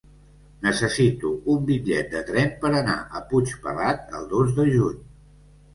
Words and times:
Necessito 0.67 1.33
un 1.57 1.61
bitllet 1.67 2.09
de 2.15 2.23
tren 2.31 2.49
per 2.65 2.73
anar 2.81 2.99
a 3.21 3.25
Puigpelat 3.33 4.13
el 4.21 4.29
dos 4.37 4.59
de 4.61 4.69
juny. 4.77 5.03